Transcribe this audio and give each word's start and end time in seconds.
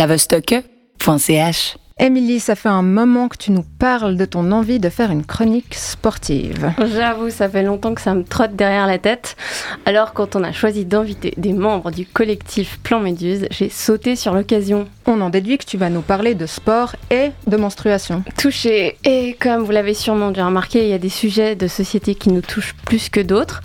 lavostocke.ch 0.00 1.76
Émilie, 1.98 2.40
ça 2.40 2.54
fait 2.54 2.70
un 2.70 2.80
moment 2.80 3.28
que 3.28 3.36
tu 3.36 3.52
nous 3.52 3.62
parles 3.78 4.16
de 4.16 4.24
ton 4.24 4.50
envie 4.50 4.80
de 4.80 4.88
faire 4.88 5.10
une 5.10 5.26
chronique 5.26 5.74
sportive. 5.74 6.72
J'avoue, 6.96 7.28
ça 7.28 7.50
fait 7.50 7.62
longtemps 7.62 7.92
que 7.94 8.00
ça 8.00 8.14
me 8.14 8.24
trotte 8.24 8.56
derrière 8.56 8.86
la 8.86 8.96
tête. 8.96 9.36
Alors, 9.84 10.14
quand 10.14 10.36
on 10.36 10.42
a 10.42 10.52
choisi 10.52 10.86
d'inviter 10.86 11.34
des 11.36 11.52
membres 11.52 11.90
du 11.90 12.06
collectif 12.06 12.80
Plan 12.82 13.00
Méduse, 13.00 13.46
j'ai 13.50 13.68
sauté 13.68 14.16
sur 14.16 14.32
l'occasion. 14.32 14.88
On 15.12 15.20
en 15.22 15.30
déduit 15.30 15.58
que 15.58 15.64
tu 15.64 15.76
vas 15.76 15.90
nous 15.90 16.02
parler 16.02 16.36
de 16.36 16.46
sport 16.46 16.94
et 17.10 17.32
de 17.48 17.56
menstruation. 17.56 18.22
Touché. 18.38 18.96
Et 19.04 19.36
comme 19.40 19.64
vous 19.64 19.72
l'avez 19.72 19.92
sûrement 19.92 20.28
déjà 20.28 20.46
remarqué, 20.46 20.84
il 20.84 20.88
y 20.88 20.92
a 20.92 20.98
des 20.98 21.08
sujets 21.08 21.56
de 21.56 21.66
société 21.66 22.14
qui 22.14 22.28
nous 22.28 22.42
touchent 22.42 22.76
plus 22.86 23.08
que 23.08 23.18
d'autres. 23.18 23.60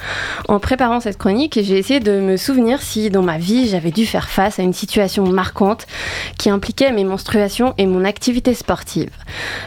En 0.47 0.59
préparant 0.59 0.99
cette 0.99 1.19
chronique, 1.19 1.59
j'ai 1.61 1.77
essayé 1.77 1.99
de 1.99 2.19
me 2.19 2.35
souvenir 2.35 2.81
si 2.81 3.11
dans 3.11 3.21
ma 3.21 3.37
vie 3.37 3.69
j'avais 3.69 3.91
dû 3.91 4.07
faire 4.07 4.27
face 4.27 4.57
à 4.57 4.63
une 4.63 4.73
situation 4.73 5.23
marquante 5.27 5.85
qui 6.39 6.49
impliquait 6.49 6.91
mes 6.91 7.03
menstruations 7.03 7.75
et 7.77 7.85
mon 7.85 8.05
activité 8.05 8.55
sportive 8.55 9.11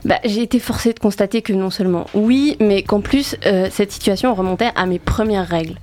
bah, 0.04 0.18
J'ai 0.24 0.42
été 0.42 0.58
forcée 0.58 0.92
de 0.94 0.98
constater 0.98 1.42
que 1.42 1.52
non 1.52 1.70
seulement 1.70 2.06
oui, 2.12 2.56
mais 2.58 2.82
qu'en 2.82 3.00
plus, 3.00 3.36
euh, 3.46 3.68
cette 3.70 3.92
situation 3.92 4.34
remontait 4.34 4.72
à 4.74 4.86
mes 4.86 4.98
premières 4.98 5.46
règles. 5.46 5.76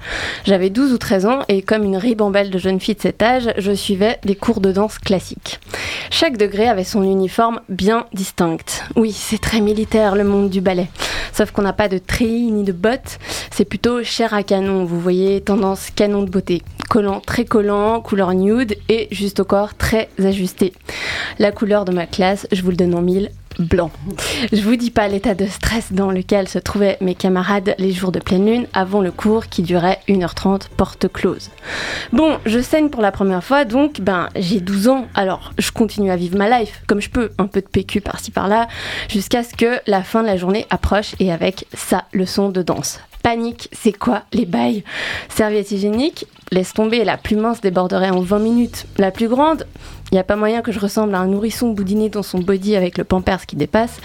J'avais 0.43 0.69
12 0.69 0.91
ou 0.91 0.97
13 0.97 1.25
ans 1.25 1.39
et 1.47 1.61
comme 1.61 1.85
une 1.85 1.95
ribambelle 1.95 2.49
de 2.49 2.57
jeune 2.57 2.81
fille 2.81 2.95
de 2.95 3.01
cet 3.01 3.23
âge, 3.23 3.53
je 3.57 3.71
suivais 3.71 4.19
des 4.25 4.35
cours 4.35 4.59
de 4.59 4.73
danse 4.73 4.99
classiques. 4.99 5.61
Chaque 6.09 6.37
degré 6.37 6.67
avait 6.67 6.83
son 6.83 7.03
uniforme 7.03 7.61
bien 7.69 8.05
distinct. 8.13 8.83
Oui, 8.95 9.11
c'est 9.11 9.41
très 9.41 9.61
militaire 9.61 10.15
le 10.15 10.23
monde 10.23 10.49
du 10.49 10.61
ballet. 10.61 10.87
Sauf 11.33 11.51
qu'on 11.51 11.63
n'a 11.63 11.73
pas 11.73 11.89
de 11.89 11.97
treillis 11.97 12.51
ni 12.51 12.63
de 12.63 12.71
bottes, 12.71 13.19
c'est 13.51 13.65
plutôt 13.65 14.03
chair 14.03 14.33
à 14.33 14.43
canon, 14.43 14.85
vous 14.85 14.99
voyez, 14.99 15.41
tendance 15.41 15.89
canon 15.89 16.23
de 16.23 16.29
beauté. 16.29 16.61
Collant 16.89 17.19
très 17.19 17.45
collant, 17.45 17.99
couleur 17.99 18.33
nude 18.33 18.77
et 18.87 19.09
juste 19.11 19.41
au 19.41 19.45
corps 19.45 19.75
très 19.75 20.09
ajusté. 20.23 20.73
La 21.39 21.51
couleur 21.51 21.83
de 21.83 21.91
ma 21.91 22.05
classe, 22.05 22.47
je 22.51 22.61
vous 22.61 22.69
le 22.69 22.77
donne 22.77 22.95
en 22.95 23.01
mille, 23.01 23.31
blanc. 23.59 23.91
Je 24.51 24.61
vous 24.61 24.75
dis 24.75 24.91
pas 24.91 25.07
l'état 25.07 25.35
de 25.35 25.45
stress 25.45 25.91
dans 25.91 26.11
lequel 26.11 26.47
se 26.47 26.59
trouvaient 26.59 26.97
mes 27.01 27.15
camarades 27.15 27.75
les 27.77 27.91
jours 27.91 28.11
de 28.11 28.19
pleine 28.19 28.45
lune 28.45 28.67
avant 28.73 29.01
le 29.01 29.11
cours 29.11 29.47
qui 29.47 29.61
durait 29.61 29.99
1h30 30.07 30.69
porte 30.75 31.11
close. 31.11 31.51
Bon, 32.11 32.37
je 32.45 32.59
saigne 32.59 32.89
pour 32.89 33.01
la 33.01 33.11
première 33.11 33.43
fois 33.43 33.65
donc 33.65 34.01
ben 34.01 34.29
j'ai 34.35 34.59
12 34.59 34.87
ans 34.87 35.07
alors 35.13 35.53
je 35.57 35.71
continue 35.71 36.11
à 36.11 36.15
vivre 36.15 36.37
ma 36.37 36.59
life 36.59 36.81
comme 36.87 37.01
je 37.01 37.09
peux, 37.09 37.31
un 37.37 37.47
peu 37.47 37.61
de 37.61 37.67
PQ 37.67 38.01
par-ci 38.01 38.31
par-là 38.31 38.67
jusqu'à 39.09 39.43
ce 39.43 39.53
que 39.53 39.79
la 39.87 40.03
fin 40.03 40.21
de 40.21 40.27
la 40.27 40.37
journée 40.37 40.65
approche 40.69 41.15
et 41.19 41.31
avec 41.31 41.67
sa 41.73 42.05
leçon 42.13 42.49
de 42.49 42.61
danse. 42.61 42.99
Panique, 43.23 43.69
c'est 43.71 43.91
quoi 43.91 44.21
les 44.33 44.45
bails? 44.45 44.83
Serviette 45.29 45.71
hygiénique, 45.71 46.27
laisse 46.51 46.73
tomber, 46.73 47.03
la 47.03 47.17
plus 47.17 47.35
mince 47.35 47.61
déborderait 47.61 48.09
en 48.09 48.21
20 48.21 48.39
minutes. 48.39 48.85
La 48.97 49.11
plus 49.11 49.27
grande, 49.27 49.65
il 50.11 50.15
n'y 50.15 50.19
a 50.19 50.23
pas 50.23 50.35
moyen 50.35 50.61
que 50.61 50.71
je 50.71 50.79
ressemble 50.79 51.15
à 51.15 51.19
un 51.19 51.27
nourrisson 51.27 51.71
boudiné 51.71 52.09
dans 52.09 52.21
son 52.21 52.39
body 52.39 52.75
avec 52.75 52.97
le 52.97 53.03
pampers 53.03 53.45
qui 53.47 53.55
dépasse. 53.55 53.99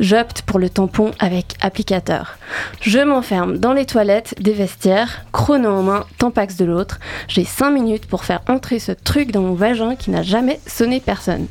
J'opte 0.00 0.42
pour 0.42 0.58
le 0.58 0.68
tampon 0.68 1.12
avec 1.18 1.54
applicateur. 1.62 2.36
Je 2.82 2.98
m'enferme 2.98 3.56
dans 3.56 3.72
les 3.72 3.86
toilettes 3.86 4.34
des 4.38 4.52
vestiaires, 4.52 5.24
chrono 5.32 5.70
en 5.70 5.82
main, 5.82 6.04
tampax 6.18 6.56
de 6.56 6.66
l'autre. 6.66 7.00
J'ai 7.26 7.44
5 7.44 7.70
minutes 7.70 8.06
pour 8.06 8.24
faire 8.24 8.42
entrer 8.48 8.78
ce 8.78 8.92
truc 8.92 9.32
dans 9.32 9.40
mon 9.40 9.54
vagin 9.54 9.96
qui 9.96 10.10
n'a 10.10 10.22
jamais 10.22 10.60
sonné 10.66 11.00
personne. 11.00 11.46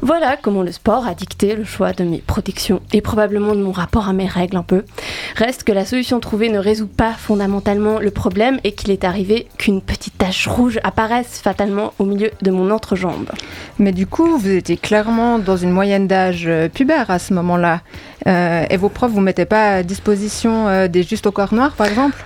Voilà 0.00 0.36
comment 0.36 0.62
le 0.62 0.72
sport 0.72 1.06
a 1.06 1.14
dicté 1.14 1.54
le 1.54 1.64
choix 1.64 1.92
de 1.92 2.04
mes 2.04 2.18
protections 2.18 2.80
et 2.92 3.02
probablement 3.02 3.54
de 3.54 3.62
mon 3.62 3.72
rapport 3.72 4.08
à 4.08 4.14
mes 4.14 4.26
règles 4.26 4.56
un 4.56 4.62
peu. 4.62 4.84
Reste 5.36 5.64
que 5.64 5.72
la 5.72 5.84
solution 5.84 6.18
trouvée 6.18 6.48
ne 6.48 6.58
résout 6.58 6.88
pas 6.88 7.12
fondamentalement 7.12 7.98
le 7.98 8.10
problème 8.10 8.58
et 8.64 8.72
qu'il 8.72 8.90
est 8.90 9.04
arrivé 9.04 9.48
qu'une 9.58 9.73
petite 9.80 10.18
tache 10.18 10.46
rouge 10.46 10.78
apparaisse 10.84 11.40
fatalement 11.42 11.92
au 11.98 12.04
milieu 12.04 12.30
de 12.42 12.50
mon 12.50 12.70
entrejambe. 12.70 13.30
Mais 13.78 13.92
du 13.92 14.06
coup, 14.06 14.36
vous 14.36 14.50
étiez 14.50 14.76
clairement 14.76 15.38
dans 15.38 15.56
une 15.56 15.70
moyenne 15.70 16.06
d'âge 16.06 16.44
euh, 16.46 16.68
pubère 16.68 17.10
à 17.10 17.18
ce 17.18 17.34
moment-là. 17.34 17.80
Euh, 18.26 18.64
et 18.70 18.76
vos 18.76 18.88
profs 18.88 19.12
vous 19.12 19.20
mettaient 19.20 19.44
pas 19.44 19.76
à 19.76 19.82
disposition 19.82 20.68
euh, 20.68 20.88
des 20.88 21.02
justes 21.02 21.26
au 21.26 21.32
corps 21.32 21.54
noir, 21.54 21.72
par 21.72 21.86
exemple? 21.86 22.24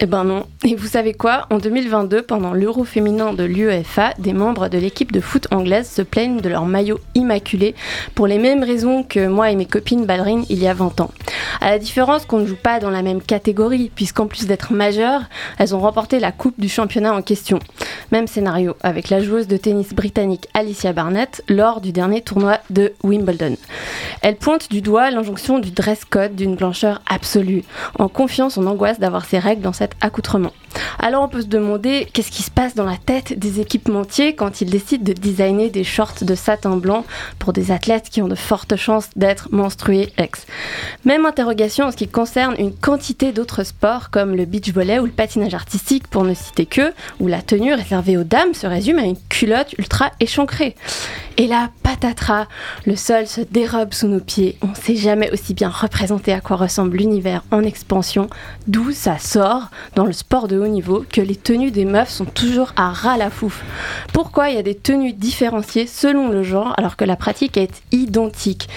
Eh 0.00 0.06
ben 0.06 0.22
non. 0.22 0.46
Et 0.64 0.76
vous 0.76 0.86
savez 0.86 1.12
quoi? 1.12 1.46
En 1.50 1.58
2022, 1.58 2.22
pendant 2.22 2.52
l'Euro 2.52 2.84
féminin 2.84 3.32
de 3.32 3.42
l'UEFA, 3.42 4.12
des 4.18 4.32
membres 4.32 4.68
de 4.68 4.78
l'équipe 4.78 5.10
de 5.10 5.20
foot 5.20 5.48
anglaise 5.50 5.90
se 5.90 6.02
plaignent 6.02 6.40
de 6.40 6.48
leur 6.48 6.66
maillot 6.66 7.00
immaculé 7.16 7.74
pour 8.14 8.28
les 8.28 8.38
mêmes 8.38 8.62
raisons 8.62 9.02
que 9.02 9.26
moi 9.26 9.50
et 9.50 9.56
mes 9.56 9.66
copines 9.66 10.06
ballerines 10.06 10.44
il 10.48 10.58
y 10.58 10.68
a 10.68 10.74
20 10.74 11.00
ans. 11.00 11.10
À 11.60 11.70
la 11.70 11.80
différence 11.80 12.26
qu'on 12.26 12.38
ne 12.38 12.46
joue 12.46 12.56
pas 12.56 12.78
dans 12.78 12.90
la 12.90 13.02
même 13.02 13.20
catégorie, 13.20 13.90
puisqu'en 13.92 14.26
plus 14.26 14.46
d'être 14.46 14.72
majeures, 14.72 15.22
elles 15.58 15.74
ont 15.74 15.80
remporté 15.80 16.20
la 16.20 16.30
coupe 16.30 16.60
du 16.60 16.68
championnat 16.68 17.12
en 17.12 17.22
question. 17.22 17.58
Même 18.12 18.28
scénario 18.28 18.76
avec 18.82 19.10
la 19.10 19.20
joueuse 19.20 19.48
de 19.48 19.56
tennis 19.56 19.92
britannique 19.94 20.48
Alicia 20.54 20.92
Barnett 20.92 21.42
lors 21.48 21.80
du 21.80 21.92
dernier 21.92 22.22
tournoi 22.22 22.58
de 22.70 22.92
Wimbledon. 23.02 23.56
Elle 24.22 24.36
pointe 24.36 24.70
du 24.70 24.80
doigt 24.80 25.10
l'injonction 25.10 25.58
du 25.58 25.72
dress 25.72 26.04
code 26.04 26.36
d'une 26.36 26.54
blancheur 26.54 27.02
absolue, 27.08 27.64
en 27.98 28.08
confiance 28.08 28.58
en 28.58 28.66
angoisse 28.66 29.00
d'avoir 29.00 29.24
ses 29.24 29.38
règles 29.38 29.62
dans 29.62 29.72
cette 29.72 29.87
accoutrement. 30.00 30.52
Alors 30.98 31.22
on 31.22 31.28
peut 31.28 31.42
se 31.42 31.46
demander 31.46 32.08
qu'est-ce 32.12 32.30
qui 32.30 32.42
se 32.42 32.50
passe 32.50 32.74
dans 32.74 32.84
la 32.84 32.96
tête 32.96 33.38
des 33.38 33.60
équipementiers 33.60 34.34
quand 34.34 34.60
ils 34.60 34.70
décident 34.70 35.04
de 35.04 35.12
designer 35.12 35.70
des 35.70 35.84
shorts 35.84 36.22
de 36.22 36.34
satin 36.34 36.76
blanc 36.76 37.04
pour 37.38 37.52
des 37.52 37.70
athlètes 37.70 38.10
qui 38.10 38.22
ont 38.22 38.28
de 38.28 38.34
fortes 38.34 38.76
chances 38.76 39.10
d'être 39.16 39.48
menstrués 39.52 40.12
ex? 40.18 40.46
Même 41.04 41.26
interrogation 41.26 41.86
en 41.86 41.90
ce 41.90 41.96
qui 41.96 42.08
concerne 42.08 42.54
une 42.58 42.74
quantité 42.74 43.32
d'autres 43.32 43.64
sports 43.64 44.10
comme 44.10 44.34
le 44.34 44.44
beach 44.44 44.72
volley 44.72 44.98
ou 44.98 45.06
le 45.06 45.12
patinage 45.12 45.54
artistique 45.54 46.08
pour 46.08 46.24
ne 46.24 46.34
citer 46.34 46.66
que, 46.66 46.92
où 47.20 47.26
la 47.26 47.42
tenue 47.42 47.74
réservée 47.74 48.16
aux 48.16 48.24
dames 48.24 48.54
se 48.54 48.66
résume 48.66 48.98
à 48.98 49.04
une 49.04 49.16
ultra 49.46 50.10
échancrée. 50.20 50.74
Et 51.36 51.46
là, 51.46 51.70
patatras, 51.84 52.46
le 52.84 52.96
sol 52.96 53.26
se 53.26 53.40
dérobe 53.40 53.94
sous 53.94 54.08
nos 54.08 54.18
pieds. 54.20 54.56
On 54.60 54.68
ne 54.68 54.74
sait 54.74 54.96
jamais 54.96 55.30
aussi 55.30 55.54
bien 55.54 55.68
représenter 55.68 56.32
à 56.32 56.40
quoi 56.40 56.56
ressemble 56.56 56.96
l'univers 56.96 57.44
en 57.52 57.62
expansion, 57.62 58.28
d'où 58.66 58.90
ça 58.90 59.18
sort 59.18 59.70
dans 59.94 60.04
le 60.04 60.12
sport 60.12 60.48
de 60.48 60.58
haut 60.58 60.66
niveau 60.66 61.04
que 61.10 61.20
les 61.20 61.36
tenues 61.36 61.70
des 61.70 61.84
meufs 61.84 62.10
sont 62.10 62.24
toujours 62.24 62.72
à 62.76 62.90
ras 62.90 63.16
la 63.16 63.30
fouf. 63.30 63.62
Pourquoi 64.12 64.50
il 64.50 64.56
y 64.56 64.58
a 64.58 64.62
des 64.62 64.74
tenues 64.74 65.12
différenciées 65.12 65.86
selon 65.86 66.28
le 66.28 66.42
genre 66.42 66.74
alors 66.76 66.96
que 66.96 67.04
la 67.04 67.16
pratique 67.16 67.56
est 67.56 67.82
identique 68.08 68.68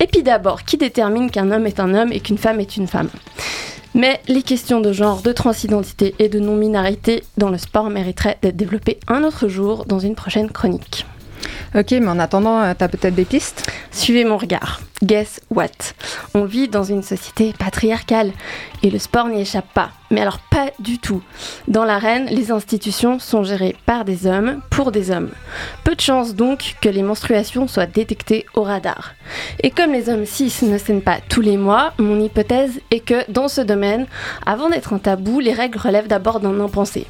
Et 0.00 0.06
puis 0.06 0.22
d'abord, 0.22 0.64
qui 0.64 0.76
détermine 0.76 1.30
qu'un 1.30 1.50
homme 1.50 1.66
est 1.66 1.80
un 1.80 1.94
homme 1.94 2.12
et 2.12 2.20
qu'une 2.20 2.38
femme 2.38 2.60
est 2.60 2.76
une 2.76 2.88
femme? 2.88 3.10
Mais 3.94 4.20
les 4.28 4.42
questions 4.42 4.80
de 4.80 4.92
genre, 4.92 5.22
de 5.22 5.32
transidentité 5.32 6.14
et 6.18 6.28
de 6.28 6.38
non-binarité 6.38 7.24
dans 7.36 7.48
le 7.48 7.58
sport 7.58 7.90
mériteraient 7.90 8.38
d'être 8.42 8.56
développées 8.56 9.00
un 9.08 9.24
autre 9.24 9.48
jour 9.48 9.86
dans 9.86 9.98
une 9.98 10.14
prochaine 10.14 10.50
chronique. 10.50 11.06
Ok, 11.74 11.90
mais 11.90 12.08
en 12.08 12.18
attendant, 12.18 12.62
euh, 12.62 12.72
t'as 12.76 12.88
peut-être 12.88 13.14
des 13.14 13.26
pistes? 13.26 13.70
Suivez 13.90 14.24
mon 14.24 14.38
regard. 14.38 14.80
Guess 15.02 15.40
what? 15.50 15.66
On 16.34 16.44
vit 16.44 16.66
dans 16.66 16.82
une 16.82 17.02
société 17.02 17.52
patriarcale 17.56 18.32
et 18.82 18.90
le 18.90 18.98
sport 18.98 19.28
n'y 19.28 19.42
échappe 19.42 19.70
pas. 19.74 19.90
Mais 20.10 20.22
alors 20.22 20.38
pas 20.38 20.70
du 20.78 20.98
tout. 20.98 21.22
Dans 21.68 21.84
l'arène, 21.84 22.26
les 22.30 22.50
institutions 22.50 23.18
sont 23.18 23.44
gérées 23.44 23.76
par 23.84 24.06
des 24.06 24.26
hommes 24.26 24.62
pour 24.70 24.92
des 24.92 25.10
hommes. 25.10 25.30
Peu 25.84 25.94
de 25.94 26.00
chance 26.00 26.34
donc 26.34 26.76
que 26.80 26.88
les 26.88 27.02
menstruations 27.02 27.68
soient 27.68 27.86
détectées 27.86 28.46
au 28.54 28.62
radar. 28.62 29.12
Et 29.62 29.70
comme 29.70 29.92
les 29.92 30.08
hommes 30.08 30.24
cis 30.24 30.52
ne 30.62 30.78
saignent 30.78 31.02
pas 31.02 31.18
tous 31.28 31.42
les 31.42 31.58
mois, 31.58 31.92
mon 31.98 32.18
hypothèse 32.18 32.80
est 32.90 33.00
que 33.00 33.30
dans 33.30 33.48
ce 33.48 33.60
domaine, 33.60 34.06
avant 34.46 34.70
d'être 34.70 34.94
un 34.94 34.98
tabou, 34.98 35.38
les 35.38 35.52
règles 35.52 35.78
relèvent 35.78 36.08
d'abord 36.08 36.40
d'un 36.40 36.58
impensé. 36.60 37.06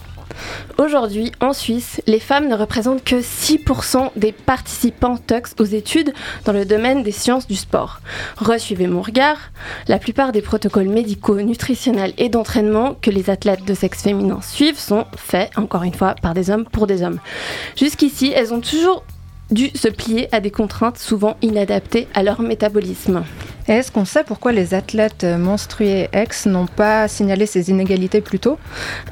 Aujourd'hui, 0.78 1.32
en 1.40 1.52
Suisse, 1.52 2.00
les 2.06 2.20
femmes 2.20 2.48
ne 2.48 2.54
représentent 2.54 3.04
que 3.04 3.20
6% 3.20 4.10
des 4.16 4.32
participants 4.32 5.16
TUX 5.16 5.54
aux 5.58 5.64
études 5.64 6.12
dans 6.44 6.52
le 6.52 6.64
domaine 6.64 7.02
des 7.02 7.12
sciences 7.12 7.46
du 7.46 7.56
sport. 7.56 8.00
Resuivez 8.36 8.86
mon 8.86 9.02
regard, 9.02 9.38
la 9.88 9.98
plupart 9.98 10.32
des 10.32 10.42
protocoles 10.42 10.88
médicaux, 10.88 11.40
nutritionnels 11.40 12.14
et 12.18 12.28
d'entraînement 12.28 12.94
que 12.94 13.10
les 13.10 13.30
athlètes 13.30 13.64
de 13.64 13.74
sexe 13.74 14.02
féminin 14.02 14.40
suivent 14.42 14.78
sont 14.78 15.06
faits, 15.16 15.50
encore 15.56 15.82
une 15.82 15.94
fois, 15.94 16.14
par 16.20 16.34
des 16.34 16.50
hommes 16.50 16.64
pour 16.64 16.86
des 16.86 17.02
hommes. 17.02 17.18
Jusqu'ici, 17.76 18.32
elles 18.34 18.54
ont 18.54 18.60
toujours 18.60 19.04
dû 19.50 19.70
se 19.74 19.88
plier 19.88 20.28
à 20.32 20.40
des 20.40 20.50
contraintes 20.50 20.98
souvent 20.98 21.36
inadaptées 21.42 22.06
à 22.14 22.22
leur 22.22 22.40
métabolisme. 22.40 23.24
Est-ce 23.68 23.92
qu'on 23.92 24.06
sait 24.06 24.24
pourquoi 24.24 24.52
les 24.52 24.72
athlètes 24.72 25.24
menstrués 25.24 26.08
ex 26.14 26.46
n'ont 26.46 26.66
pas 26.66 27.06
signalé 27.06 27.44
ces 27.44 27.68
inégalités 27.68 28.22
plus 28.22 28.38
tôt? 28.38 28.58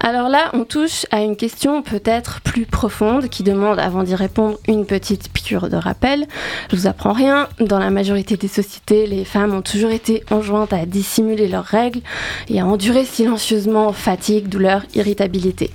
Alors 0.00 0.30
là, 0.30 0.50
on 0.54 0.64
touche 0.64 1.04
à 1.10 1.20
une 1.20 1.36
question 1.36 1.82
peut-être 1.82 2.40
plus 2.40 2.64
profonde 2.64 3.28
qui 3.28 3.42
demande, 3.42 3.78
avant 3.78 4.02
d'y 4.02 4.14
répondre, 4.14 4.58
une 4.66 4.86
petite 4.86 5.30
piqûre 5.30 5.68
de 5.68 5.76
rappel. 5.76 6.26
Je 6.70 6.76
vous 6.76 6.86
apprends 6.86 7.12
rien. 7.12 7.48
Dans 7.60 7.78
la 7.78 7.90
majorité 7.90 8.38
des 8.38 8.48
sociétés, 8.48 9.06
les 9.06 9.26
femmes 9.26 9.52
ont 9.52 9.60
toujours 9.60 9.90
été 9.90 10.24
enjointes 10.30 10.72
à 10.72 10.86
dissimuler 10.86 11.48
leurs 11.48 11.64
règles 11.64 12.00
et 12.48 12.58
à 12.58 12.66
endurer 12.66 13.04
silencieusement 13.04 13.92
fatigue, 13.92 14.48
douleur, 14.48 14.84
irritabilité. 14.94 15.70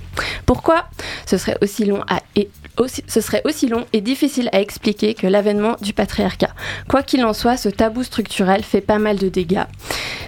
Pourquoi 0.46 0.86
ce 1.26 1.36
serait 1.36 1.56
aussi 1.62 1.84
long 1.84 3.84
et 3.92 4.00
difficile 4.00 4.48
à 4.52 4.60
expliquer 4.60 5.14
que 5.14 5.26
l'avènement 5.26 5.76
du 5.80 5.92
patriarcat? 5.92 6.54
Quoi 6.88 7.02
qu'il 7.02 7.24
en 7.24 7.32
soit, 7.32 7.56
ce 7.56 7.68
tabou 7.68 8.02
structurel 8.02 8.62
fait 8.62 8.80
pas 8.80 8.98
mal 8.98 9.16
de 9.16 9.28
dégâts, 9.28 9.64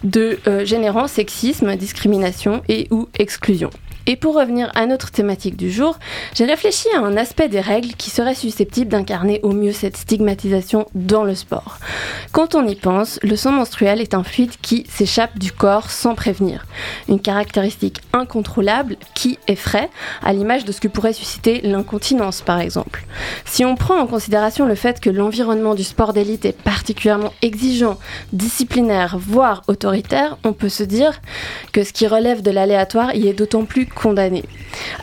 de 0.02 0.38
euh, 0.46 0.64
générant 0.64 1.08
sexisme, 1.08 1.76
discrimination 1.76 2.62
et 2.69 2.88
ou 2.90 3.08
exclusion. 3.19 3.70
Et 4.06 4.16
pour 4.16 4.34
revenir 4.34 4.70
à 4.75 4.84
notre 4.84 5.10
thématique 5.10 5.56
du 5.56 5.70
jour, 5.70 5.98
j'ai 6.34 6.44
réfléchi 6.44 6.88
à 6.94 7.00
un 7.00 7.16
aspect 7.16 7.48
des 7.48 7.60
règles 7.60 7.94
qui 7.94 8.10
serait 8.10 8.34
susceptible 8.34 8.90
d'incarner 8.90 9.40
au 9.42 9.52
mieux 9.52 9.72
cette 9.72 9.96
stigmatisation 9.96 10.86
dans 10.94 11.25
le 11.25 11.34
sport. 11.34 11.78
Quand 12.31 12.54
on 12.54 12.66
y 12.66 12.75
pense, 12.75 13.19
le 13.22 13.34
sang 13.34 13.52
menstruel 13.52 14.02
est 14.02 14.12
un 14.12 14.22
fluide 14.22 14.52
qui 14.60 14.84
s'échappe 14.90 15.38
du 15.38 15.52
corps 15.52 15.90
sans 15.90 16.14
prévenir. 16.14 16.66
Une 17.08 17.20
caractéristique 17.20 18.00
incontrôlable 18.12 18.96
qui 19.14 19.38
effraie, 19.48 19.74
à 20.23 20.32
l'image 20.32 20.65
de 20.65 20.73
ce 20.73 20.81
que 20.81 20.88
pourrait 20.88 21.12
susciter 21.12 21.61
l'incontinence 21.62 22.41
par 22.41 22.61
exemple. 22.61 23.05
Si 23.44 23.65
on 23.65 23.76
prend 23.76 23.99
en 23.99 24.06
considération 24.06 24.67
le 24.67 24.75
fait 24.75 25.00
que 25.00 25.11
l'environnement 25.11 25.75
du 25.75 25.85
sport 25.85 26.12
d'élite 26.12 26.44
est 26.44 26.61
particulièrement 26.61 27.32
exigeant, 27.43 27.99
disciplinaire, 28.32 29.17
voire 29.19 29.62
autoritaire, 29.69 30.38
on 30.44 30.53
peut 30.53 30.69
se 30.69 30.82
dire 30.82 31.21
que 31.73 31.85
ce 31.85 31.93
qui 31.93 32.06
relève 32.06 32.43
de 32.43 32.50
l'aléatoire 32.50 33.15
y 33.15 33.29
est 33.29 33.35
d'autant 33.35 33.65
plus 33.65 33.87
condamné. 33.87 34.44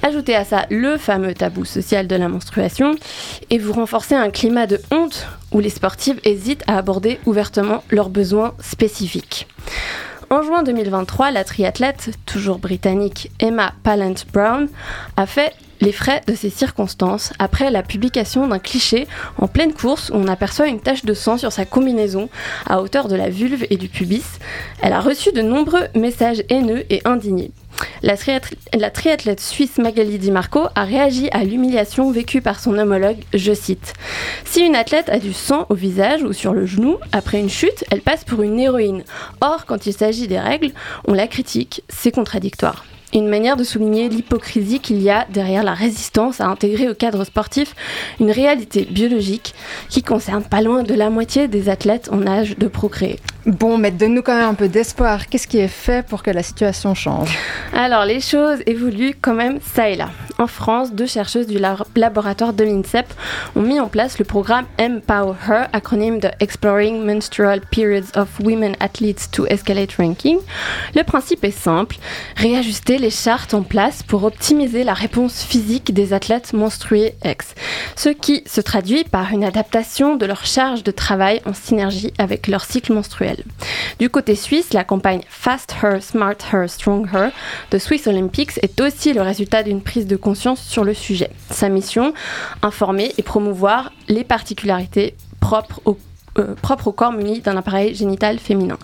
Ajoutez 0.04 0.36
à 0.36 0.46
ça 0.46 0.66
le 0.70 0.98
fameux 0.98 1.34
tabou 1.34 1.66
social 1.66 2.08
de 2.08 2.16
la 2.16 2.28
menstruation 2.28 2.96
et 3.50 3.58
vous 3.58 3.74
renforcez 3.74 4.16
un 4.16 4.30
climat 4.30 4.68
de 4.68 4.80
honte 4.92 5.28
où 5.52 5.60
les 5.60 5.70
sportives 5.70 6.20
hésitent 6.24 6.64
à 6.68 6.78
aborder 6.78 7.20
ouvertement 7.26 7.84
leurs 7.90 8.10
besoins 8.10 8.54
spécifiques. 8.60 9.48
En 10.32 10.44
juin 10.44 10.64
2023, 10.64 11.32
la 11.32 11.44
triathlète, 11.44 12.12
toujours 12.26 12.58
britannique 12.58 13.30
Emma 13.42 13.74
Pallant 13.84 14.14
Brown, 14.32 14.70
a 15.18 15.26
fait 15.26 15.54
les 15.82 15.92
frais 15.92 16.22
de 16.28 16.36
ces 16.36 16.50
circonstances 16.50 17.34
après 17.40 17.72
la 17.72 17.84
publication 17.84 18.48
d'un 18.48 18.60
cliché 18.60 19.08
en 19.38 19.48
pleine 19.48 19.74
course 19.74 20.10
où 20.10 20.16
on 20.16 20.28
aperçoit 20.28 20.68
une 20.68 20.80
tache 20.80 21.06
de 21.06 21.14
sang 21.14 21.38
sur 21.38 21.52
sa 21.52 21.66
combinaison 21.66 22.30
à 22.68 22.82
hauteur 22.82 23.08
de 23.08 23.16
la 23.16 23.30
vulve 23.30 23.66
et 23.70 23.78
du 23.78 23.90
pubis. 23.90 24.40
Elle 24.82 24.94
a 24.94 25.02
reçu 25.02 25.32
de 25.32 25.42
nombreux 25.42 25.88
messages 25.96 26.44
haineux 26.50 26.86
et 26.90 27.02
indignés. 27.06 27.52
La, 28.04 28.16
triathlète 28.92 29.40
suisse 29.40 29.78
Magali 29.78 30.20
Di 30.20 30.32
Marco 30.32 30.68
a 30.76 30.84
réagi 30.84 31.30
à 31.32 31.44
l'humiliation 31.44 32.12
vécue 32.12 32.42
par 32.42 32.60
son 32.60 32.78
homologue, 32.78 33.18
je 33.34 33.54
cite. 33.54 33.94
Si 34.46 34.62
une 34.62 34.76
athlète 34.76 35.10
a 35.10 35.20
du 35.20 35.34
sang 35.34 35.66
au 35.70 35.76
visage 35.76 36.24
ou 36.24 36.34
sur 36.34 36.54
le 36.54 36.66
genou, 36.66 36.98
après 37.12 37.40
une 37.40 37.50
chute, 37.50 37.84
elle 37.90 38.02
passe 38.02 38.24
pour 38.24 38.44
une 38.44 38.60
héroïne. 38.60 39.04
Or, 39.40 39.66
quand 39.66 39.86
il 39.86 39.94
s'agit 39.94 40.28
des 40.28 40.40
règles, 40.40 40.72
on 41.08 41.14
la 41.14 41.28
critique, 41.28 41.84
c'est 41.90 42.12
contradictoire 42.12 42.86
une 43.14 43.28
manière 43.28 43.58
de 43.58 43.64
souligner 43.64 44.10
l'hypocrisie 44.10 44.80
qu'il 44.80 45.02
y 45.02 45.10
a 45.10 45.26
derrière 45.30 45.64
la 45.64 45.74
résistance 45.74 46.42
à 46.42 46.48
intégrer 46.48 46.90
au 46.90 46.94
cadre 46.94 47.24
sportif 47.24 47.76
une 48.20 48.32
réalité 48.32 48.88
biologique 48.90 49.54
qui 49.90 50.04
concerne 50.04 50.44
pas 50.44 50.62
loin 50.62 50.84
de 50.84 50.94
la 50.94 51.10
moitié 51.10 51.48
des 51.48 51.70
athlètes 51.70 52.10
en 52.12 52.26
âge 52.26 52.58
de 52.58 52.68
procréer. 52.68 53.20
Bon, 53.48 53.80
mais 53.80 53.90
donne-nous 53.90 54.22
quand 54.22 54.36
même 54.36 54.50
un 54.50 54.54
peu 54.54 54.68
d'espoir. 54.68 55.28
Qu'est-ce 55.28 55.48
qui 55.48 55.58
est 55.58 55.68
fait 55.68 56.06
pour 56.06 56.22
que 56.22 56.30
la 56.30 56.44
situation 56.44 56.94
change 56.94 57.36
Alors, 57.74 58.06
les 58.06 58.20
choses 58.20 58.60
évoluent 58.68 59.16
quand 59.20 59.34
même 59.34 59.60
ça 59.62 59.90
et 59.90 59.96
là. 59.96 60.10
En 60.38 60.46
France, 60.46 60.94
deux 60.94 61.08
chercheuses 61.08 61.48
du 61.48 61.60
laboratoire 61.96 62.54
de 62.54 62.64
l'INSEP 62.64 63.12
ont 63.56 63.62
mis 63.62 63.80
en 63.80 63.88
place 63.88 64.20
le 64.20 64.26
programme 64.26 64.66
Empower 64.80 65.36
Her, 65.48 65.68
acronyme 65.74 66.20
de 66.20 66.30
Exploring 66.40 67.04
Menstrual 67.04 67.62
Periods 67.62 68.12
of 68.16 68.28
Women 68.40 68.76
Athletes 68.80 69.30
to 69.32 69.46
Escalate 69.48 69.96
Ranking. 69.98 70.38
Le 70.96 71.04
principe 71.04 71.44
est 71.44 71.52
simple, 71.52 71.98
réajuster 72.38 73.00
les 73.00 73.10
chartes 73.10 73.56
en 73.56 73.64
place 73.64 74.04
pour 74.04 74.24
optimiser 74.24 74.84
la 74.84 74.94
réponse 74.94 75.44
physique 75.44 75.94
des 75.94 76.14
athlètes 76.14 76.54
menstrués 76.54 77.16
ex, 77.24 77.56
ce 77.96 78.10
qui 78.10 78.44
se 78.46 78.62
traduit 78.62 79.04
par 79.04 79.32
une 79.32 79.44
adaptation 79.44 80.16
de 80.16 80.26
leur 80.28 80.46
charge 80.46 80.84
de 80.84 80.92
travail 80.92 81.42
en 81.46 81.54
synergie 81.54 82.14
avec 82.20 82.48
leur 82.48 82.66
cycle 82.66 82.94
menstruel. 82.94 83.31
Du 84.00 84.10
côté 84.10 84.36
suisse, 84.36 84.74
la 84.74 84.84
campagne 84.84 85.22
Fast 85.30 85.76
Her, 85.82 86.02
Smart 86.02 86.36
Her, 86.52 86.70
Strong 86.70 87.08
Her 87.14 87.30
de 87.72 87.78
Swiss 87.78 88.08
Olympics 88.08 88.60
est 88.62 88.80
aussi 88.82 89.14
le 89.14 89.22
résultat 89.22 89.64
d'une 89.64 89.82
prise 89.82 90.08
de 90.08 90.16
conscience 90.16 90.62
sur 90.62 90.84
le 90.84 90.94
sujet. 90.94 91.30
Sa 91.50 91.70
mission, 91.70 92.14
informer 92.62 93.14
et 93.18 93.24
promouvoir 93.24 93.92
les 94.08 94.24
particularités 94.24 95.16
propres 95.40 95.82
au 95.86 95.98
euh, 96.40 96.56
au 96.86 96.92
corps 96.94 97.12
muni 97.12 97.42
d'un 97.42 97.58
appareil 97.58 97.94
génital 97.94 98.40
féminin. 98.40 98.78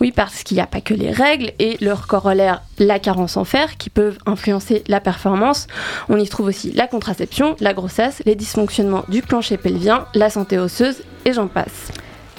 Oui, 0.00 0.10
parce 0.10 0.42
qu'il 0.42 0.56
n'y 0.56 0.62
a 0.62 0.66
pas 0.66 0.80
que 0.80 0.94
les 0.94 1.10
règles 1.10 1.52
et 1.58 1.76
leur 1.80 2.06
corollaire, 2.06 2.62
la 2.78 2.98
carence 2.98 3.36
en 3.36 3.44
fer, 3.44 3.76
qui 3.76 3.90
peuvent 3.90 4.18
influencer 4.26 4.82
la 4.88 5.00
performance. 5.00 5.66
On 6.08 6.18
y 6.18 6.28
trouve 6.28 6.46
aussi 6.46 6.72
la 6.72 6.86
contraception, 6.86 7.56
la 7.60 7.74
grossesse, 7.74 8.22
les 8.24 8.34
dysfonctionnements 8.34 9.04
du 9.08 9.20
plancher 9.20 9.58
pelvien, 9.58 10.06
la 10.14 10.30
santé 10.30 10.58
osseuse 10.58 11.02
et 11.26 11.32
j'en 11.32 11.46
passe. 11.46 11.90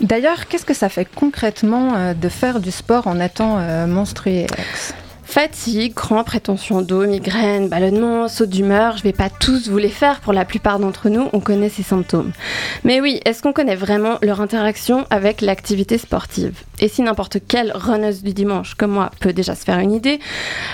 D'ailleurs, 0.02 0.48
qu'est-ce 0.48 0.66
que 0.66 0.74
ça 0.74 0.90
fait 0.90 1.06
concrètement 1.06 1.96
euh, 1.96 2.14
de 2.14 2.30
faire 2.30 2.60
du 2.60 2.72
sport 2.72 3.08
en 3.08 3.20
étant 3.20 3.60
euh, 3.60 3.88
monstrué 3.88 4.48
Fatigue, 5.24 5.96
crampes, 5.96 6.28
prétention 6.28 6.82
d'eau, 6.82 7.08
migraine, 7.08 7.68
ballonnement, 7.68 8.28
saut 8.28 8.46
d'humeur, 8.46 8.96
je 8.98 9.04
vais 9.04 9.12
pas 9.12 9.30
tous 9.30 9.70
vous 9.70 9.78
les 9.78 9.90
faire, 9.90 10.20
pour 10.20 10.34
la 10.34 10.46
plupart 10.46 10.80
d'entre 10.80 11.10
nous, 11.10 11.30
on 11.34 11.40
connaît 11.40 11.70
ces 11.70 11.82
symptômes. 11.82 12.32
Mais 12.84 13.02
oui, 13.02 13.20
est-ce 13.26 13.42
qu'on 13.42 13.52
connaît 13.52 13.76
vraiment 13.76 14.18
leur 14.22 14.40
interaction 14.40 15.06
avec 15.10 15.42
l'activité 15.42 15.98
sportive? 15.98 16.62
Et 16.80 16.88
si 16.88 17.02
n'importe 17.02 17.38
quelle 17.48 17.72
runneuse 17.74 18.24
du 18.24 18.34
dimanche, 18.34 18.76
comme 18.76 18.92
moi, 18.92 19.12
peut 19.20 19.34
déjà 19.34 19.56
se 19.56 19.64
faire 19.64 19.80
une 19.80 19.92
idée, 19.92 20.20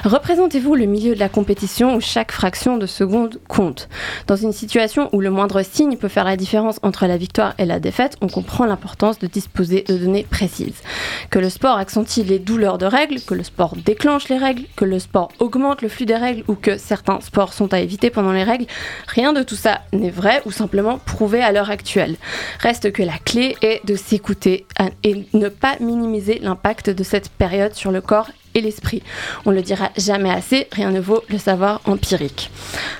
représentez-vous 0.04 0.76
le 0.76 0.86
milieu 0.86 1.14
de 1.14 1.20
la 1.20 1.30
compétition 1.30 1.96
où 1.96 2.02
chaque 2.02 2.32
fraction 2.32 2.78
de 2.78 2.86
seconde 2.86 3.40
compte. 3.48 3.90
Dans 4.28 4.36
une 4.36 4.54
situation 4.54 5.10
où 5.14 5.22
le 5.22 5.30
moindre 5.30 5.62
signe 5.64 5.98
peut 5.98 6.08
faire 6.08 6.26
la 6.26 6.38
différence 6.38 6.80
entre 6.84 7.06
la 7.06 7.18
victoire 7.18 7.54
et 7.58 7.66
la 7.66 7.80
défaite, 7.80 8.18
on 8.22 8.28
comprend 8.28 8.66
l'importance 8.66 9.20
de 9.20 9.28
disposer 9.28 9.84
de 9.88 9.98
données 9.98 10.26
précises. 10.30 10.82
Que 11.30 11.40
le 11.40 11.50
sport 11.50 11.78
accentue 11.78 12.22
les 12.22 12.40
douleurs 12.40 12.78
de 12.78 12.86
règles, 12.86 13.22
que 13.22 13.34
le 13.34 13.44
sport 13.44 13.76
déclenche 13.86 14.30
les 14.30 14.38
règles, 14.38 14.64
que 14.76 14.86
le 14.86 15.00
sport 15.00 15.32
augmente 15.40 15.82
le 15.82 15.90
flux 15.90 16.06
des 16.06 16.16
règles 16.16 16.44
ou 16.48 16.56
que 16.56 16.78
certains 16.78 17.20
sports 17.22 17.54
sont 17.54 17.74
à 17.74 17.80
éviter 17.80 18.10
pendant 18.10 18.32
les 18.32 18.44
règles, 18.44 18.66
rien 19.08 19.34
de 19.34 19.44
tout 19.44 19.56
ça 19.56 19.82
n'est 19.94 20.10
vrai 20.10 20.42
ou 20.46 20.52
simplement 20.52 20.98
prouvé 20.98 21.42
à 21.42 21.52
l'heure 21.52 21.70
actuelle. 21.70 22.16
Reste 22.60 22.92
que 22.92 23.04
la 23.04 23.18
clé 23.18 23.56
est 23.62 23.86
de 23.86 23.96
s'écouter 23.96 24.66
et 25.04 25.26
ne 25.34 25.50
pas 25.50 25.76
minimiser 25.96 26.40
l'impact 26.40 26.90
de 26.90 27.04
cette 27.04 27.30
période 27.30 27.74
sur 27.74 27.92
le 27.92 28.02
corps 28.02 28.30
et 28.54 28.62
l'esprit. 28.62 29.04
On 29.46 29.52
le 29.52 29.62
dira 29.62 29.90
jamais 29.98 30.32
assez, 30.32 30.68
rien 30.72 30.92
ne 30.92 31.00
vaut 31.00 31.24
le 31.30 31.38
savoir 31.38 31.82
empirique. 31.86 32.52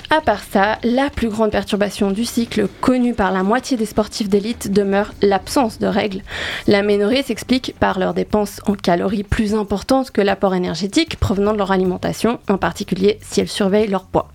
À 0.10 0.20
part 0.20 0.42
ça, 0.44 0.78
la 0.84 1.10
plus 1.10 1.30
grande 1.30 1.52
perturbation 1.52 2.12
du 2.12 2.26
cycle 2.26 2.68
connue 2.82 3.14
par 3.14 3.32
la 3.32 3.44
moitié 3.44 3.78
des 3.78 3.86
sportifs 3.86 4.28
d'élite 4.28 4.72
demeure 4.72 5.14
l'absence 5.22 5.80
de 5.80 5.88
règles. 5.88 6.22
La 6.68 6.84
ménorrhée 6.84 7.24
s'explique 7.24 7.76
par 7.80 7.98
leurs 7.98 8.14
dépenses 8.14 8.60
en 8.68 8.74
calories 8.74 9.24
plus 9.24 9.56
importantes 9.56 10.12
que 10.12 10.22
l'apport 10.22 10.54
énergétique 10.54 11.18
provenant 11.18 11.54
de 11.54 11.58
leur 11.58 11.72
alimentation, 11.72 12.40
en 12.50 12.58
particulier 12.58 13.20
si 13.22 13.40
elles 13.40 13.48
surveillent 13.48 13.88
leur 13.88 14.04
poids. 14.04 14.30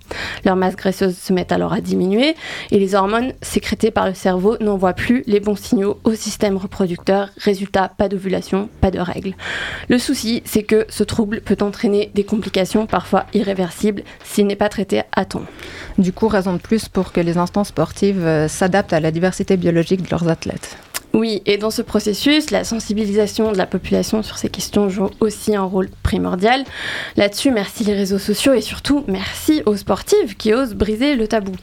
Leur 0.45 0.55
masse 0.55 0.75
graisseuse 0.75 1.17
se 1.17 1.33
met 1.33 1.53
alors 1.53 1.73
à 1.73 1.81
diminuer 1.81 2.35
et 2.71 2.79
les 2.79 2.95
hormones 2.95 3.33
sécrétées 3.41 3.91
par 3.91 4.07
le 4.07 4.13
cerveau 4.13 4.57
n'envoient 4.59 4.93
plus 4.93 5.23
les 5.27 5.39
bons 5.39 5.55
signaux 5.55 5.99
au 6.03 6.13
système 6.13 6.57
reproducteur. 6.57 7.29
Résultat, 7.37 7.89
pas 7.89 8.09
d'ovulation, 8.09 8.69
pas 8.81 8.91
de 8.91 8.99
règles. 8.99 9.35
Le 9.89 9.99
souci, 9.99 10.41
c'est 10.45 10.63
que 10.63 10.85
ce 10.89 11.03
trouble 11.07 11.41
peut 11.41 11.57
entraîner 11.61 12.11
des 12.13 12.23
complications 12.23 12.85
parfois 12.85 13.25
irréversibles 13.33 14.03
s'il 14.23 14.45
n'est 14.45 14.55
pas 14.55 14.69
traité 14.69 15.01
à 15.15 15.25
temps. 15.25 15.45
Du 15.97 16.13
coup, 16.13 16.27
raison 16.27 16.53
de 16.53 16.59
plus 16.59 16.87
pour 16.87 17.11
que 17.11 17.21
les 17.21 17.37
instances 17.37 17.69
sportives 17.69 18.23
euh, 18.23 18.47
s'adaptent 18.47 18.93
à 18.93 18.99
la 18.99 19.11
diversité 19.11 19.57
biologique 19.57 20.03
de 20.03 20.09
leurs 20.11 20.27
athlètes. 20.27 20.77
Oui, 21.17 21.41
et 21.47 21.57
dans 21.57 21.71
ce 21.71 21.81
processus, 21.81 22.51
la 22.51 22.63
sensibilisation 22.63 23.51
de 23.51 23.57
la 23.57 23.65
population 23.65 24.21
sur 24.21 24.37
ces 24.37 24.49
questions 24.49 24.87
joue 24.87 25.09
aussi 25.19 25.55
un 25.55 25.63
rôle 25.63 25.89
primordial. 26.03 26.63
Là-dessus, 27.15 27.49
merci 27.49 27.83
les 27.83 27.95
réseaux 27.95 28.19
sociaux 28.19 28.53
et 28.53 28.61
surtout 28.61 29.03
merci 29.07 29.63
aux 29.65 29.75
sportives 29.75 30.37
qui 30.37 30.53
osent 30.53 30.75
briser 30.75 31.15
le 31.15 31.27
tabou. 31.27 31.53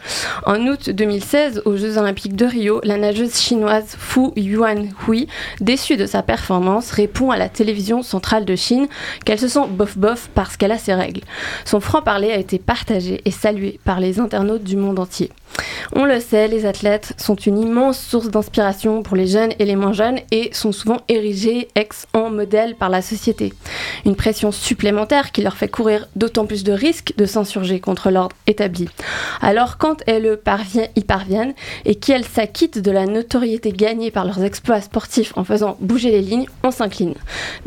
En 0.44 0.66
août 0.66 0.90
2016, 0.90 1.62
aux 1.66 1.76
Jeux 1.76 1.99
Olympiques 1.99 2.34
de 2.34 2.46
Rio, 2.46 2.80
la 2.82 2.96
nageuse 2.96 3.38
chinoise 3.38 3.94
Fu 3.96 4.32
Yuanhui, 4.34 5.28
déçue 5.61 5.96
de 5.96 6.06
sa 6.06 6.25
performance, 6.25 6.90
répond 6.90 7.30
à 7.30 7.37
la 7.37 7.49
télévision 7.49 8.02
centrale 8.02 8.44
de 8.44 8.56
Chine 8.56 8.88
qu'elle 9.25 9.38
se 9.38 9.46
sent 9.46 9.68
bof-bof 9.70 10.30
parce 10.34 10.56
qu'elle 10.56 10.73
a 10.73 10.78
ses 10.78 10.94
règles. 10.94 11.20
Son 11.64 11.78
franc-parler 11.78 12.32
a 12.32 12.38
été 12.38 12.58
partagé 12.58 13.23
et 13.25 13.30
salué 13.30 13.78
par 13.84 14.00
les 14.00 14.18
internautes 14.18 14.64
du 14.64 14.76
monde 14.76 14.99
entier. 14.99 15.30
On 15.94 16.04
le 16.04 16.18
sait, 16.18 16.49
les 16.49 16.66
athlètes 16.66 17.14
sont 17.18 17.37
une 17.37 17.61
immense 17.61 18.00
source 18.00 18.28
d'inspiration 18.28 19.04
pour 19.04 19.16
les 19.16 19.28
jeunes 19.28 19.43
et 19.58 19.64
les 19.64 19.76
moins 19.76 19.92
jeunes 19.92 20.20
et 20.30 20.50
sont 20.52 20.72
souvent 20.72 20.98
érigés 21.08 21.68
ex 21.74 22.06
en 22.12 22.30
modèle 22.30 22.74
par 22.74 22.88
la 22.88 23.02
société. 23.02 23.52
Une 24.04 24.16
pression 24.16 24.52
supplémentaire 24.52 25.32
qui 25.32 25.42
leur 25.42 25.56
fait 25.56 25.68
courir 25.68 26.06
d'autant 26.16 26.46
plus 26.46 26.64
de 26.64 26.72
risques 26.72 27.14
de 27.16 27.26
s'insurger 27.26 27.80
contre 27.80 28.10
l'ordre 28.10 28.36
établi. 28.46 28.88
Alors 29.40 29.78
quand 29.78 30.02
elles 30.06 30.38
y 30.96 31.04
parviennent 31.04 31.54
et 31.84 31.94
qu'elles 31.94 32.24
s'acquittent 32.24 32.78
de 32.78 32.90
la 32.90 33.06
notoriété 33.06 33.72
gagnée 33.72 34.10
par 34.10 34.24
leurs 34.24 34.42
exploits 34.42 34.80
sportifs 34.80 35.32
en 35.36 35.44
faisant 35.44 35.76
bouger 35.80 36.10
les 36.10 36.20
lignes, 36.20 36.46
on 36.62 36.70
s'incline. 36.70 37.14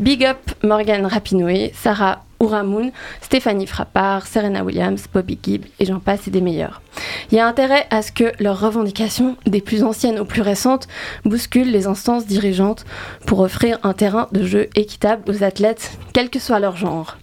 Big 0.00 0.24
up 0.24 0.38
Morgan 0.62 1.06
Rapinoe, 1.06 1.70
Sarah 1.74 2.24
Oura 2.40 2.62
Moon, 2.62 2.90
Stéphanie 3.20 3.66
Frappard, 3.66 4.26
Serena 4.26 4.64
Williams, 4.64 5.04
Bobby 5.12 5.38
Gibb 5.42 5.64
et 5.78 5.84
j'en 5.84 6.00
passe 6.00 6.28
et 6.28 6.30
des 6.30 6.40
meilleurs. 6.40 6.82
Il 7.30 7.36
y 7.36 7.40
a 7.40 7.46
intérêt 7.46 7.86
à 7.90 8.02
ce 8.02 8.12
que 8.12 8.32
leurs 8.38 8.60
revendications, 8.60 9.36
des 9.46 9.60
plus 9.60 9.82
anciennes 9.82 10.18
aux 10.18 10.24
plus 10.24 10.42
récentes, 10.42 10.88
bousculent 11.24 11.70
les 11.70 11.86
instances 11.86 12.26
dirigeantes 12.26 12.84
pour 13.26 13.40
offrir 13.40 13.78
un 13.82 13.92
terrain 13.92 14.28
de 14.32 14.44
jeu 14.44 14.68
équitable 14.74 15.30
aux 15.30 15.44
athlètes, 15.44 15.98
quel 16.12 16.30
que 16.30 16.38
soit 16.38 16.60
leur 16.60 16.76
genre. 16.76 17.16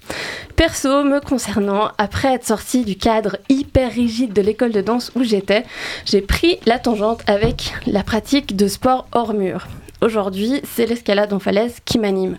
Perso, 0.55 1.03
me 1.03 1.19
concernant, 1.19 1.91
après 1.97 2.33
être 2.33 2.45
sortie 2.45 2.85
du 2.85 2.95
cadre 2.95 3.37
hyper 3.49 3.91
rigide 3.91 4.31
de 4.31 4.41
l'école 4.41 4.71
de 4.71 4.79
danse 4.79 5.11
où 5.15 5.23
j'étais, 5.23 5.65
j'ai 6.05 6.21
pris 6.21 6.59
la 6.65 6.79
tangente 6.79 7.23
avec 7.27 7.73
la 7.87 8.03
pratique 8.03 8.55
de 8.55 8.67
sport 8.67 9.07
hors 9.11 9.33
mur. 9.33 9.67
Aujourd'hui, 10.01 10.61
c'est 10.63 10.85
l'escalade 10.85 11.33
en 11.33 11.39
falaise 11.39 11.79
qui 11.83 11.99
m'anime. 11.99 12.37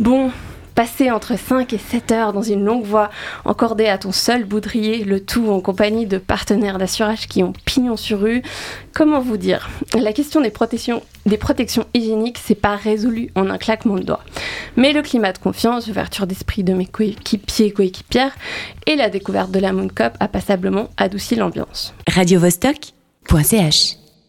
Bon, 0.00 0.30
passer 0.74 1.10
entre 1.10 1.38
5 1.38 1.72
et 1.72 1.78
7 1.78 2.12
heures 2.12 2.32
dans 2.32 2.42
une 2.42 2.64
longue 2.64 2.84
voie 2.84 3.10
encordée 3.44 3.86
à 3.86 3.98
ton 3.98 4.12
seul 4.12 4.44
boudrier, 4.44 5.04
le 5.04 5.20
tout 5.20 5.48
en 5.50 5.60
compagnie 5.60 6.06
de 6.06 6.18
partenaires 6.18 6.78
d'assurage 6.78 7.28
qui 7.28 7.42
ont 7.42 7.52
pignon 7.64 7.96
sur 7.96 8.20
rue. 8.20 8.42
Comment 8.92 9.20
vous 9.20 9.36
dire? 9.36 9.68
La 9.94 10.12
question 10.12 10.40
des 10.40 10.50
protections, 10.50 11.02
des 11.26 11.38
protections 11.38 11.86
hygiéniques, 11.94 12.38
c'est 12.42 12.54
pas 12.54 12.76
résolu 12.76 13.30
en 13.34 13.48
un 13.50 13.58
claquement 13.58 13.96
de 13.96 14.02
doigts. 14.02 14.24
Mais 14.76 14.92
le 14.92 15.02
climat 15.02 15.32
de 15.32 15.38
confiance, 15.38 15.88
l'ouverture 15.88 16.26
d'esprit 16.26 16.64
de 16.64 16.74
mes 16.74 16.86
coéquipiers 16.86 17.66
et 17.66 17.72
coéquipières 17.72 18.34
et 18.86 18.96
la 18.96 19.10
découverte 19.10 19.50
de 19.50 19.58
la 19.58 19.72
Moon 19.72 19.88
Cup 19.88 20.14
a 20.20 20.28
passablement 20.28 20.88
adouci 20.96 21.36
l'ambiance. 21.36 21.94
Radio 22.08 22.40
-Vostok 22.40 22.92